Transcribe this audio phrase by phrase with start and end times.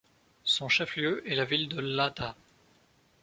[0.45, 2.35] Son chef-lieu est la ville de Llata.